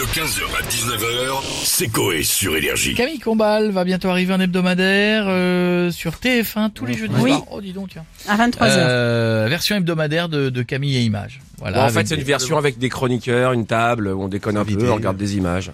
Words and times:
De 0.00 0.04
15h 0.06 0.40
à 0.58 0.62
19h, 0.62 1.42
c'est 1.62 1.88
Coé 1.88 2.22
sur 2.22 2.56
Énergie. 2.56 2.94
Camille 2.94 3.18
Combal 3.18 3.70
va 3.70 3.84
bientôt 3.84 4.08
arriver 4.08 4.32
en 4.32 4.40
hebdomadaire 4.40 5.26
euh, 5.28 5.90
sur 5.90 6.12
TF1 6.12 6.70
tous 6.70 6.86
les 6.86 6.94
jeudis 6.94 7.12
Oui. 7.20 7.34
Oh 7.50 7.60
dis 7.60 7.74
donc 7.74 7.90
tiens. 7.90 8.06
À 8.26 8.38
23h. 8.38 8.62
Euh, 8.62 9.46
version 9.50 9.76
hebdomadaire 9.76 10.30
de, 10.30 10.48
de 10.48 10.62
Camille 10.62 10.96
et 10.96 11.02
Images. 11.02 11.42
Voilà. 11.58 11.80
Bon, 11.80 11.84
en 11.84 11.88
fait, 11.90 12.08
c'est 12.08 12.14
une 12.14 12.22
version 12.22 12.56
avec 12.56 12.78
des 12.78 12.88
chroniqueurs, 12.88 13.52
une 13.52 13.66
table, 13.66 14.08
où 14.08 14.22
on 14.22 14.28
déconne 14.28 14.56
un 14.56 14.64
peu, 14.64 14.90
on 14.90 14.94
regarde 14.94 15.18
des 15.18 15.36
images. 15.36 15.70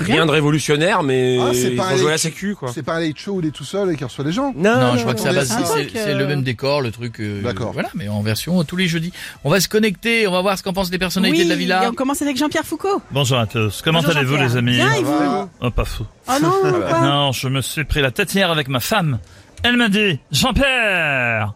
Rien 0.00 0.26
de 0.26 0.30
révolutionnaire, 0.32 1.02
mais 1.02 1.38
Ah, 1.40 1.50
c'est 1.52 1.72
ils 1.74 1.80
ont 1.80 1.96
joué 1.96 2.08
à 2.08 2.12
la 2.12 2.18
sécu, 2.18 2.54
quoi. 2.56 2.70
C'est 2.74 2.82
pas 2.82 2.94
un 2.94 3.00
late 3.00 3.16
show 3.18 3.32
où 3.34 3.40
il 3.40 3.46
est 3.46 3.50
tout 3.52 3.64
seul 3.64 3.92
et 3.92 3.96
qui 3.96 4.02
reçoit 4.04 4.24
les 4.24 4.32
gens. 4.32 4.52
Non, 4.56 4.96
je 4.96 5.02
crois 5.02 5.14
que 5.14 5.20
ça 5.20 5.28
non, 5.32 5.38
va. 5.40 5.44
c'est 5.44 5.88
c'est 5.92 6.08
euh, 6.10 6.18
le 6.18 6.26
même 6.26 6.42
décor, 6.42 6.80
le 6.80 6.90
truc. 6.90 7.20
euh, 7.20 7.42
D'accord. 7.42 7.72
Voilà, 7.72 7.90
mais 7.94 8.08
en 8.08 8.20
version 8.20 8.62
tous 8.64 8.76
les 8.76 8.88
jeudis. 8.88 9.12
On 9.44 9.50
va 9.50 9.60
se 9.60 9.68
connecter, 9.68 10.26
on 10.26 10.32
va 10.32 10.40
voir 10.42 10.58
ce 10.58 10.62
qu'en 10.64 10.72
pensent 10.72 10.90
les 10.90 10.98
personnalités 10.98 11.40
oui, 11.42 11.44
de 11.44 11.50
la 11.50 11.56
villa. 11.56 11.84
et 11.84 11.86
on 11.86 11.92
commence 11.92 12.22
avec 12.22 12.36
Jean-Pierre 12.36 12.64
Foucault. 12.64 13.02
Bonjour 13.12 13.38
à 13.38 13.46
tous. 13.46 13.82
Comment 13.82 14.00
allez-vous 14.00 14.36
les 14.36 14.56
amis 14.56 14.72
Bien, 14.76 14.92
et 14.94 15.02
vous 15.02 15.48
Oh 15.60 15.70
pas 15.70 15.84
fou. 15.84 16.04
Oh 16.28 16.32
non, 16.42 16.52
quoi 16.88 17.00
Non, 17.00 17.32
je 17.32 17.48
me 17.48 17.60
suis 17.60 17.84
pris 17.84 18.00
la 18.00 18.10
tête 18.10 18.34
hier 18.34 18.50
avec 18.50 18.68
ma 18.68 18.80
femme. 18.80 19.18
Elle 19.62 19.76
m'a 19.76 19.88
dit 19.88 20.18
Jean-Pierre 20.32 21.52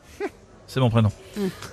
C'est 0.69 0.81
mon 0.81 0.91
prénom. 0.91 1.11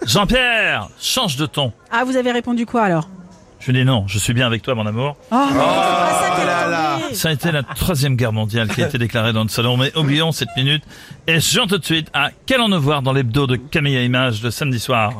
Jean-Pierre, 0.06 0.90
change 1.00 1.38
de 1.38 1.46
ton. 1.46 1.72
Ah, 1.92 2.04
vous 2.06 2.16
avez 2.16 2.32
répondu 2.32 2.66
quoi 2.66 2.84
alors? 2.84 3.10
Je 3.60 3.72
lui 3.72 3.80
ai 3.80 3.82
dit 3.84 3.88
non, 3.88 4.06
je 4.08 4.20
suis 4.20 4.34
bien 4.34 4.46
avec 4.46 4.62
toi 4.62 4.76
mon 4.76 4.86
amour. 4.86 5.16
Oh, 5.32 5.36
mais 5.36 5.52
c'est 5.52 5.58
pas 5.58 6.22
ça 6.22 6.36
qu'elle 6.36 6.50
attendait. 6.50 7.16
Ça 7.16 7.30
a 7.30 7.32
été 7.32 7.52
la 7.52 7.64
troisième 7.64 8.16
guerre 8.16 8.34
mondiale 8.34 8.68
qui 8.68 8.84
a 8.84 8.88
été 8.88 8.98
déclarée 8.98 9.34
dans 9.34 9.44
le 9.44 9.50
salon, 9.50 9.78
mais 9.78 9.96
oublions 9.98 10.32
cette 10.32 10.50
minute 10.58 10.84
et 11.28 11.40
jean 11.40 11.66
tout 11.68 11.78
de 11.78 11.86
suite 11.86 12.10
à 12.14 12.30
Qu'allons-nous 12.46 12.82
voir 12.82 13.02
dans 13.02 13.14
l'hebdo 13.14 13.48
de 13.48 13.56
Camille 13.56 13.98
à 13.98 14.04
Images 14.04 14.42
le 14.44 14.52
samedi 14.52 14.80
soir 14.80 15.12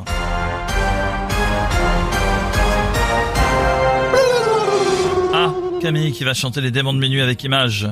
Ah, 5.34 5.52
Camille 5.80 6.12
qui 6.12 6.24
va 6.24 6.34
chanter 6.34 6.60
les 6.60 6.70
démons 6.70 6.92
de 6.94 6.98
minuit 6.98 7.20
avec 7.20 7.42
Images. 7.44 7.88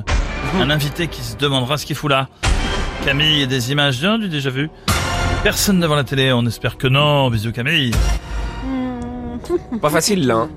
Un 0.59 0.69
invité 0.69 1.07
qui 1.07 1.21
se 1.21 1.35
demandera 1.35 1.77
ce 1.77 1.85
qu'il 1.85 1.95
fout 1.95 2.09
là. 2.09 2.27
Camille 3.03 3.41
et 3.41 3.47
des 3.47 3.71
images 3.71 3.99
bien 3.99 4.17
du 4.17 4.29
déjà 4.29 4.49
vu. 4.49 4.69
Personne 5.43 5.79
devant 5.79 5.95
la 5.95 6.03
télé, 6.03 6.31
on 6.33 6.45
espère 6.45 6.77
que 6.77 6.87
non. 6.87 7.29
Bisous 7.29 7.51
Camille. 7.51 7.91
Pas 9.81 9.89
facile, 9.89 10.25
là. 10.27 10.35
hein. 10.35 10.49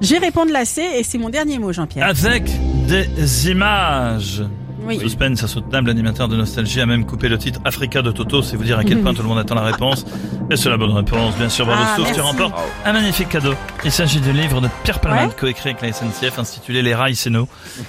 Je 0.00 0.12
vais 0.12 0.18
répondre 0.18 0.52
la 0.52 0.64
C 0.64 0.82
et 0.96 1.02
c'est 1.04 1.18
mon 1.18 1.28
dernier 1.30 1.58
mot, 1.58 1.72
Jean-Pierre. 1.72 2.06
Avec 2.06 2.44
des 2.86 3.50
images. 3.50 4.42
Oui. 4.86 4.98
Suspense 5.00 5.42
insoutenable, 5.42 5.88
l'animateur 5.88 6.28
de 6.28 6.36
Nostalgie 6.36 6.80
a 6.80 6.86
même 6.86 7.04
coupé 7.04 7.28
le 7.28 7.36
titre 7.36 7.60
Africa 7.66 8.00
de 8.00 8.10
Toto, 8.10 8.40
c'est 8.42 8.56
vous 8.56 8.62
dire 8.64 8.78
à 8.78 8.84
quel 8.84 9.00
point 9.02 9.12
tout 9.12 9.20
le 9.22 9.28
monde 9.28 9.38
attend 9.38 9.56
la 9.56 9.62
réponse. 9.64 10.06
Et 10.50 10.56
c'est 10.56 10.70
la 10.70 10.78
bonne 10.78 10.92
réponse, 10.92 11.34
bien 11.36 11.50
sûr, 11.50 11.66
bravo 11.66 11.82
Ah, 11.84 11.96
Souf, 11.96 12.12
tu 12.14 12.20
remportes 12.22 12.54
un 12.86 12.92
magnifique 12.94 13.28
cadeau. 13.28 13.52
Il 13.84 13.92
s'agit 13.92 14.20
du 14.20 14.32
livre 14.32 14.62
de 14.62 14.68
Pierre 14.84 15.00
Palmade, 15.00 15.28
Ouais. 15.30 15.34
coécrit 15.38 15.70
avec 15.70 15.82
la 15.82 15.92
SNCF, 15.92 16.38
intitulé 16.38 16.80
Les 16.80 16.94
rails, 16.94 17.16
c'est 17.16 17.28
nous. 17.28 17.46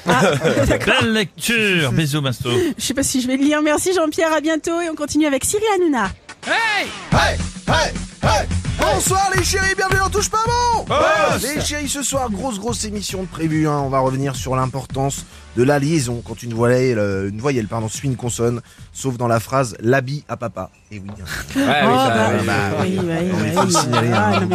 Ah, 0.08 0.32
d'accord. 0.68 0.96
Belle 1.02 1.14
lecture, 1.14 1.94
bisous 1.94 2.20
Masto. 2.22 2.50
Je 2.78 2.84
sais 2.84 2.94
pas 2.96 3.04
si 3.04 3.22
je 3.22 3.28
vais 3.28 3.38
le 3.38 3.44
lire. 3.46 3.62
Merci 3.62 3.94
Jean-Pierre, 3.94 4.34
à 4.34 4.42
bientôt 4.42 4.82
et 4.82 4.90
on 4.90 4.96
continue 4.96 5.26
avec 5.28 5.46
Cyril 5.46 5.64
Hanouna. 5.78 6.10
Hey, 6.48 6.88
hey, 7.14 7.38
hey 7.70 8.59
Bonsoir 8.80 9.30
les 9.36 9.44
chéris, 9.44 9.76
bienvenue 9.76 10.00
dans 10.00 10.10
Touche 10.10 10.30
pas 10.30 10.44
bon 10.46 10.86
Les 11.42 11.62
chéris, 11.62 11.90
ce 11.90 12.02
soir, 12.02 12.30
grosse 12.30 12.60
grosse 12.60 12.86
émission 12.86 13.24
de 13.24 13.28
prévue, 13.28 13.68
hein. 13.68 13.80
on 13.80 13.90
va 13.90 14.00
revenir 14.00 14.36
sur 14.36 14.56
l'importance 14.56 15.26
de 15.58 15.64
la 15.64 15.80
liaison 15.80 16.22
quand 16.26 16.42
une 16.44 16.54
voyelle, 16.54 17.00
euh, 17.00 17.30
une 17.30 17.40
voyelle 17.40 17.68
pardon, 17.68 17.90
suit 17.90 18.08
une 18.08 18.16
consonne, 18.16 18.62
sauf 18.94 19.18
dans 19.18 19.28
la 19.28 19.40
phrase 19.40 19.76
l'habit 19.80 20.24
à 20.30 20.38
papa. 20.38 20.70
Et 20.92 20.98
oui, 20.98 21.08
hein. 21.22 21.24
Ouais, 21.56 21.82
oh, 21.84 21.88
bah, 21.88 22.30
oui, 22.40 22.46
bah, 22.48 22.54
oui, 22.82 23.00
oui, 23.00 23.52
Ah, 23.56 24.32
hein. 24.42 24.48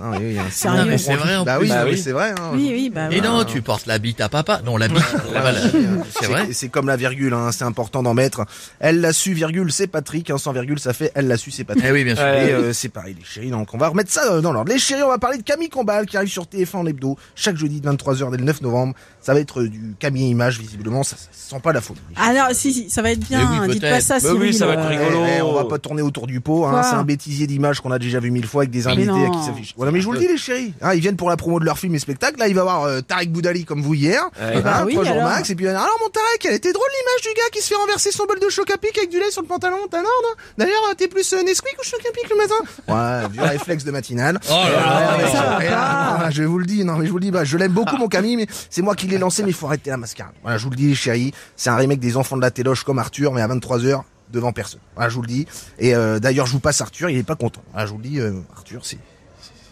Ah, 0.00 0.12
hein. 0.30 0.46
C'est 0.98 1.16
vrai 1.16 1.34
en 1.36 1.44
Bah 1.44 1.56
plus. 1.58 1.64
oui, 1.64 1.68
Bah 1.68 1.82
oui, 1.84 1.90
oui. 1.90 1.98
c'est 1.98 2.12
vrai. 2.12 2.30
hein. 2.30 2.50
Oui, 2.52 2.70
oui, 2.72 2.88
bah 2.88 3.08
Et 3.10 3.20
non, 3.20 3.42
tu 3.44 3.60
portes 3.60 3.86
la 3.86 3.98
bite 3.98 4.20
à 4.20 4.28
papa. 4.28 4.60
Non, 4.64 4.76
la 4.76 4.86
bite. 4.86 4.98
C'est 6.20 6.26
vrai. 6.26 6.48
C'est 6.52 6.68
comme 6.68 6.86
la 6.86 6.96
virgule, 6.96 7.32
hein, 7.34 7.50
c'est 7.50 7.64
important 7.64 8.04
d'en 8.04 8.14
mettre. 8.14 8.44
Elle 8.78 9.00
l'a 9.00 9.12
su, 9.12 9.32
virgule, 9.32 9.72
c'est 9.72 9.88
Patrick. 9.88 10.30
Hein, 10.30 10.38
sans 10.38 10.52
virgule, 10.52 10.78
ça 10.78 10.92
fait 10.92 11.10
elle 11.16 11.26
l'a 11.26 11.36
su, 11.36 11.50
c'est 11.50 11.64
Patrick. 11.64 11.84
Eh 11.88 11.92
oui, 11.92 12.04
bien 12.04 12.14
sûr. 12.14 12.24
Et 12.24 12.52
euh, 12.52 12.72
c'est 12.72 12.88
pareil, 12.88 13.16
les 13.18 13.24
chéris. 13.24 13.50
Donc 13.50 13.74
on 13.74 13.78
va 13.78 13.88
remettre 13.88 14.12
ça 14.12 14.32
euh, 14.32 14.40
dans 14.40 14.52
l'ordre. 14.52 14.70
Les 14.70 14.78
chéris, 14.78 15.02
on 15.02 15.08
va 15.08 15.18
parler 15.18 15.38
de 15.38 15.42
Camille 15.42 15.70
Combal 15.70 16.06
qui 16.06 16.16
arrive 16.16 16.30
sur 16.30 16.44
TF1 16.44 16.76
en 16.76 16.86
hebdo 16.86 17.18
chaque 17.34 17.56
jeudi 17.56 17.80
de 17.80 17.88
23h 17.90 18.30
dès 18.30 18.36
le 18.36 18.44
9 18.44 18.60
novembre. 18.62 18.94
Ça 19.20 19.34
va 19.34 19.40
être 19.40 19.60
euh, 19.60 19.68
du 19.68 19.94
Camille 19.98 20.30
Image, 20.30 20.60
visiblement. 20.60 21.02
Ça, 21.02 21.16
ça 21.16 21.26
sent 21.56 21.60
pas 21.62 21.72
la 21.72 21.80
folie. 21.80 22.00
Ah 22.16 22.32
non, 22.32 22.44
si, 22.52 22.72
si, 22.72 22.88
ça 22.90 23.02
va 23.02 23.10
être 23.10 23.20
bien. 23.20 23.40
Mais 23.60 23.66
oui, 23.66 23.72
Dites 23.74 23.82
pas 23.82 24.00
ça, 24.00 24.20
Bah 24.20 24.52
ça 24.52 24.67
va 24.68 24.74
être 24.74 24.84
euh, 24.84 24.88
rigolo. 24.88 25.24
Eh, 25.26 25.36
eh, 25.38 25.42
on 25.42 25.52
va 25.52 25.64
pas 25.64 25.78
tourner 25.78 26.02
autour 26.02 26.26
du 26.26 26.40
pot. 26.40 26.66
Hein. 26.66 26.82
C'est 26.82 26.94
un 26.96 27.04
bêtisier 27.04 27.46
d'images 27.46 27.80
qu'on 27.80 27.90
a 27.90 27.98
déjà 27.98 28.20
vu 28.20 28.30
mille 28.30 28.46
fois 28.46 28.62
avec 28.62 28.70
des 28.70 28.86
invités 28.86 29.06
non. 29.06 29.30
qui 29.30 29.44
s'affichent. 29.44 29.74
Voilà, 29.76 29.92
mais 29.92 30.00
je 30.00 30.06
vous 30.06 30.12
le 30.12 30.18
dis, 30.18 30.28
les 30.28 30.36
chéris. 30.36 30.74
Hein, 30.80 30.94
ils 30.94 31.00
viennent 31.00 31.16
pour 31.16 31.28
la 31.28 31.36
promo 31.36 31.60
de 31.60 31.64
leur 31.64 31.78
film 31.78 31.94
et 31.94 31.98
spectacle. 31.98 32.38
Là, 32.38 32.48
il 32.48 32.54
va 32.54 32.60
y 32.60 32.62
avoir 32.62 32.84
euh, 32.84 33.00
Tarek 33.00 33.32
Boudali 33.32 33.64
comme 33.64 33.82
vous 33.82 33.94
hier. 33.94 34.22
Ouais. 34.40 34.62
bah 34.62 34.82
oui, 34.86 34.92
trois 34.92 35.04
jours 35.04 35.14
alors. 35.14 35.28
max. 35.28 35.50
Et 35.50 35.54
puis 35.54 35.68
alors 35.68 35.98
mon 36.00 36.08
Tarek, 36.08 36.44
elle 36.46 36.54
était 36.54 36.72
drôle 36.72 36.88
l'image 36.98 37.22
du 37.22 37.36
gars 37.36 37.48
qui 37.52 37.62
se 37.62 37.68
fait 37.68 37.74
renverser 37.74 38.10
son 38.10 38.24
bol 38.26 38.38
de 38.40 38.48
choc 38.48 38.70
à 38.70 38.78
pic 38.78 38.96
avec 38.96 39.10
du 39.10 39.18
lait 39.18 39.30
sur 39.30 39.42
le 39.42 39.48
pantalon. 39.48 39.78
T'as 39.90 39.98
l'ordre 39.98 40.10
hein 40.32 40.42
D'ailleurs, 40.58 40.82
euh, 40.90 40.94
t'es 40.96 41.08
plus 41.08 41.32
euh, 41.32 41.42
Nesquik 41.42 41.76
ou 41.80 41.84
choc 41.84 42.00
à 42.08 42.12
pic 42.12 42.28
le 42.30 42.36
matin? 42.36 42.54
Ouais, 42.88 43.28
vieux 43.32 43.42
réflexe 43.42 43.84
de 43.84 43.90
matinale. 43.90 44.38
Oh 44.48 44.52
là 44.52 44.70
là. 44.70 45.16
Ouais, 45.16 45.24
ouais, 45.24 45.30
ça 45.30 45.42
va 45.42 45.58
ouais, 45.58 45.68
pas. 45.68 46.24
ouais, 46.24 46.32
je 46.32 46.42
vous 46.42 46.58
le 46.58 46.66
dis, 46.66 46.84
non 46.84 46.96
mais 46.96 47.06
je 47.06 47.10
vous 47.10 47.18
le 47.18 47.24
dis, 47.24 47.30
bah, 47.30 47.44
je 47.44 47.56
l'aime 47.56 47.72
beaucoup 47.72 47.96
mon 47.96 48.08
Camille, 48.08 48.36
mais 48.36 48.46
c'est 48.70 48.82
moi 48.82 48.94
qui 48.94 49.06
l'ai 49.06 49.18
lancé, 49.18 49.42
mais 49.42 49.50
il 49.50 49.54
faut 49.54 49.66
arrêter 49.66 49.90
la 49.90 49.96
mascarade. 49.96 50.34
Voilà, 50.42 50.58
je 50.58 50.64
vous 50.64 50.70
le 50.70 50.76
dis, 50.76 50.88
les 50.88 50.94
chéris, 50.94 51.32
c'est 51.56 51.70
un 51.70 51.76
remake 51.76 52.00
des 52.00 52.16
enfants 52.16 52.36
de 52.36 52.42
la 52.42 52.50
téloche 52.50 52.84
comme 52.84 52.98
Arthur, 52.98 53.32
mais 53.32 53.40
à 53.40 53.48
23h 53.48 54.02
devant 54.32 54.52
personne. 54.52 54.80
Voilà, 54.94 55.08
je 55.10 55.14
vous 55.14 55.22
le 55.22 55.28
dis. 55.28 55.46
Et 55.78 55.94
euh, 55.94 56.18
d'ailleurs, 56.18 56.46
je 56.46 56.52
vous 56.52 56.60
passe 56.60 56.80
Arthur, 56.80 57.10
il 57.10 57.18
est 57.18 57.22
pas 57.22 57.36
content. 57.36 57.62
Voilà, 57.72 57.86
je 57.86 57.92
vous 57.92 57.98
le 57.98 58.04
dis, 58.08 58.20
euh, 58.20 58.32
Arthur, 58.56 58.84
c'est 58.84 58.98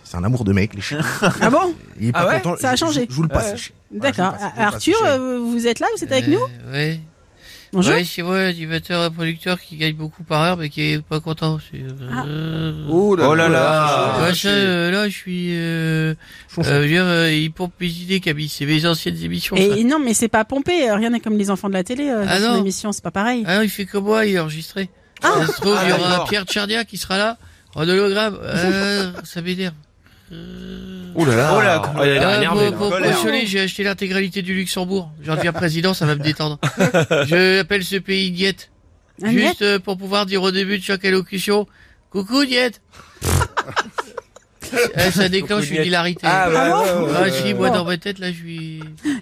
c'est- 0.04 0.16
un 0.16 0.24
amour 0.24 0.44
de 0.44 0.52
mec, 0.52 0.72
les 0.74 0.80
chéris. 0.80 1.04
Ah 1.40 1.50
bon? 1.50 1.74
Il 2.00 2.08
est 2.08 2.12
pas 2.12 2.20
Ah 2.20 2.26
ouais? 2.28 2.40
content. 2.40 2.56
Ça 2.60 2.70
a 2.70 2.74
Je- 2.76 2.80
changé. 2.80 3.06
Je, 3.06 3.10
je 3.10 3.16
vous 3.16 3.22
le 3.22 3.28
passe. 3.28 3.56
je 3.56 3.70
vous 3.92 4.00
D'accord. 4.00 4.32
le 4.32 4.38
passe, 4.38 4.52
Arthur, 4.74 4.96
euh, 5.04 5.38
vous 5.40 5.66
êtes 5.66 5.80
là 5.80 5.88
Vous 5.96 6.02
êtes 6.04 6.12
avec 6.12 6.28
nous? 6.28 6.38
Euh, 6.38 6.72
Ouais. 6.72 7.00
Bonjour. 7.76 7.92
Ouais, 7.92 8.04
c'est 8.04 8.22
moi, 8.22 8.38
animateur 8.38 9.04
et 9.04 9.10
producteur 9.10 9.60
qui 9.60 9.76
gagne 9.76 9.94
beaucoup 9.94 10.22
par 10.24 10.40
heure, 10.42 10.56
mais 10.56 10.68
qui 10.70 10.80
est 10.92 11.02
pas 11.02 11.20
content. 11.20 11.58
C'est, 11.70 11.78
euh, 11.82 12.86
Oh 12.88 13.14
là 13.14 13.48
là. 13.48 14.16
Ouais, 14.22 14.34
ça, 14.34 14.48
euh, 14.48 14.90
là, 14.90 15.08
je 15.08 15.14
suis, 15.14 15.48
euh, 15.52 16.14
euh, 16.14 16.14
je 16.56 16.70
veux 16.72 16.86
dire, 16.88 17.04
euh, 17.04 17.30
il 17.30 17.52
pompe 17.52 17.74
mes 17.80 17.86
idées, 17.88 18.20
Camille. 18.20 18.48
C'est 18.48 18.64
mes 18.66 18.86
anciennes 18.86 19.22
émissions, 19.22 19.56
ça. 19.56 19.62
Et 19.62 19.84
non, 19.84 19.98
mais 19.98 20.14
c'est 20.14 20.28
pas 20.28 20.44
pompé. 20.46 20.88
euh, 20.90 20.94
Rien 20.96 21.10
n'est 21.10 21.20
comme 21.20 21.36
les 21.36 21.50
enfants 21.50 21.68
de 21.68 21.74
la 21.74 21.84
télé. 21.84 22.08
euh, 22.08 22.24
Ah 22.26 22.40
non. 22.40 22.56
émission, 22.58 22.92
c'est 22.92 23.02
pas 23.04 23.10
pareil. 23.10 23.44
Ah, 23.46 23.62
il 23.62 23.68
fait 23.70 23.84
comme 23.84 24.04
moi, 24.04 24.24
il 24.24 24.34
est 24.36 24.38
enregistré. 24.38 24.88
ça 25.22 25.46
se 25.46 25.52
trouve, 25.60 25.78
il 25.84 25.88
y 25.90 25.92
Ah, 25.92 25.98
aura. 26.00 26.24
Pierre 26.24 26.44
Tchardia 26.44 26.84
qui 26.86 26.96
sera 26.96 27.18
là, 27.18 27.36
en 27.74 27.86
hologramme. 27.86 28.38
Euh, 28.42 29.12
ça 29.24 29.42
m'énerve. 29.42 29.74
Oh 30.32 31.24
là 31.24 31.36
là. 31.36 31.52
Oh 31.56 31.60
là, 31.60 32.04
l'air 32.04 32.28
Ah, 32.28 32.36
énervé. 32.36 32.72
pour, 32.72 32.90
là. 32.90 33.12
j'ai 33.44 33.60
acheté 33.60 33.84
l'intégralité 33.84 34.42
du 34.42 34.54
Luxembourg. 34.54 35.10
J'en 35.22 35.36
deviens 35.36 35.52
président, 35.52 35.94
ça 35.94 36.04
va 36.06 36.14
me 36.16 36.22
détendre. 36.22 36.58
Je 37.26 37.60
appelle 37.60 37.84
ce 37.84 37.96
pays 37.96 38.30
Diète. 38.32 38.70
Juste 39.24 39.62
euh, 39.62 39.78
pour 39.78 39.96
pouvoir 39.96 40.26
dire 40.26 40.42
au 40.42 40.50
début 40.50 40.78
de 40.78 40.82
chaque 40.82 41.04
allocution, 41.04 41.66
coucou 42.10 42.44
Diète. 42.44 42.80
Eh, 44.96 45.12
ça 45.12 45.28
déclenche 45.28 45.70
une 45.70 45.84
hilarité. 45.84 46.22
Ah, 46.24 46.50
bah, 46.50 46.62
Ah 46.64 46.70
bon 46.96 47.04
ouais, 47.06 47.12
ouais, 47.12 47.16
Ah, 47.26 47.30
si, 47.30 47.54
moi 47.54 47.68
Bon. 47.68 47.74
dans 47.76 47.84
ma 47.84 47.96
tête 47.98 48.18
là, 48.18 48.32
je 48.32 48.36
suis. 48.36 48.80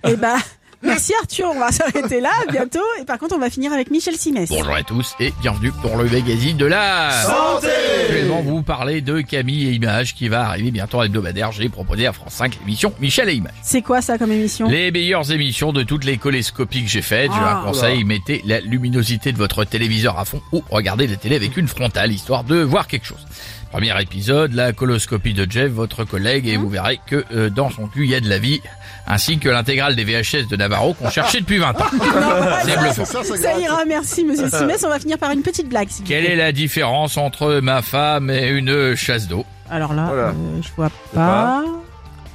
Eh 0.08 0.16
bah, 0.16 0.36
merci 0.84 1.12
Arthur. 1.20 1.50
On 1.54 1.58
va 1.58 1.70
s'arrêter 1.72 2.20
là 2.20 2.30
bientôt. 2.50 2.78
Et 3.00 3.04
par 3.04 3.18
contre, 3.18 3.34
on 3.36 3.38
va 3.38 3.50
finir 3.50 3.72
avec 3.72 3.90
Michel 3.90 4.14
Simès. 4.16 4.48
Bonjour 4.48 4.74
à 4.74 4.82
tous 4.82 5.14
et 5.20 5.32
bienvenue 5.40 5.72
pour 5.82 5.96
le 5.96 6.04
magazine 6.04 6.56
de 6.56 6.66
la 6.66 7.10
santé. 7.22 7.68
Actuellement, 8.04 8.42
vous 8.42 8.62
parlez 8.62 9.00
de 9.00 9.20
Camille 9.20 9.68
et 9.68 9.72
Images 9.72 10.14
qui 10.14 10.28
va 10.28 10.46
arriver 10.48 10.70
bientôt 10.70 11.00
à 11.00 11.04
l'hebdomadaire. 11.04 11.52
J'ai 11.52 11.68
proposé 11.68 12.06
à 12.06 12.12
France 12.12 12.34
5 12.34 12.58
l'émission 12.60 12.92
Michel 13.00 13.28
et 13.28 13.34
Images. 13.34 13.52
C'est 13.62 13.82
quoi 13.82 14.00
ça 14.02 14.18
comme 14.18 14.32
émission? 14.32 14.68
Les 14.68 14.90
meilleures 14.90 15.30
émissions 15.32 15.72
de 15.72 15.82
toutes 15.82 16.04
les 16.04 16.18
colescopies 16.18 16.84
que 16.84 16.90
j'ai 16.90 17.02
faites. 17.02 17.30
Je 17.32 17.36
Ah. 17.38 17.60
vous 17.64 17.68
conseille, 17.72 18.04
mettez 18.04 18.42
la 18.46 18.60
luminosité 18.60 19.32
de 19.32 19.38
votre 19.38 19.64
téléviseur 19.64 20.18
à 20.18 20.24
fond 20.24 20.40
ou 20.52 20.62
regardez 20.70 21.06
la 21.06 21.16
télé 21.16 21.36
avec 21.36 21.56
une 21.56 21.68
frontale, 21.68 22.12
histoire 22.12 22.44
de 22.44 22.56
voir 22.62 22.86
quelque 22.86 23.06
chose. 23.06 23.26
Premier 23.74 24.00
épisode, 24.00 24.52
la 24.52 24.72
coloscopie 24.72 25.34
de 25.34 25.50
Jeff, 25.50 25.68
votre 25.72 26.04
collègue, 26.04 26.46
et 26.46 26.56
vous 26.56 26.68
verrez 26.68 27.00
que 27.08 27.24
euh, 27.34 27.50
dans 27.50 27.70
son 27.70 27.88
cul, 27.88 28.04
il 28.04 28.10
y 28.10 28.14
a 28.14 28.20
de 28.20 28.28
la 28.28 28.38
vie, 28.38 28.60
ainsi 29.08 29.38
que 29.40 29.48
l'intégrale 29.48 29.96
des 29.96 30.04
VHS 30.04 30.46
de 30.48 30.54
Navarro 30.54 30.94
qu'on 30.94 31.10
cherchait 31.10 31.40
depuis 31.40 31.58
20 31.58 31.70
ans. 31.80 31.84
C'est 32.64 32.78
bluffant. 32.78 33.04
Ça, 33.04 33.24
ça, 33.24 33.36
Ça 33.36 33.58
ira, 33.58 33.84
merci 33.84 34.22
Monsieur 34.22 34.48
Simès. 34.56 34.84
On 34.84 34.88
va 34.90 35.00
finir 35.00 35.18
par 35.18 35.32
une 35.32 35.42
petite 35.42 35.68
blague. 35.68 35.88
Quelle 36.06 36.24
est 36.24 36.36
la 36.36 36.52
différence 36.52 37.16
entre 37.16 37.58
ma 37.60 37.82
femme 37.82 38.30
et 38.30 38.46
une 38.46 38.94
chasse 38.94 39.26
d'eau? 39.26 39.44
Alors 39.68 39.92
là, 39.92 40.04
Voilà. 40.06 40.28
euh, 40.28 40.32
je 40.62 40.68
vois 40.76 40.90
pas. 41.12 41.64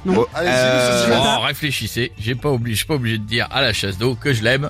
Non. 0.04 0.26
Allez, 0.34 0.50
Euh, 0.52 1.06
Oh, 1.10 1.40
réfléchissez, 1.40 2.12
j'ai 2.18 2.34
pas 2.34 2.50
obligé, 2.50 2.74
je 2.74 2.78
suis 2.80 2.86
pas 2.86 2.94
obligé 2.96 3.16
de 3.16 3.24
dire 3.24 3.48
à 3.50 3.62
la 3.62 3.72
chasse 3.72 3.96
d'eau 3.96 4.14
que 4.14 4.34
je 4.34 4.42
l'aime. 4.44 4.68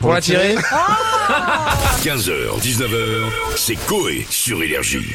Pour 0.00 0.12
la 0.14 0.20
tirer 0.20 0.56
15h, 2.02 2.60
19h, 2.60 3.30
c'est 3.54 3.76
Coé 3.86 4.26
sur 4.28 4.60
Énergie. 4.64 5.14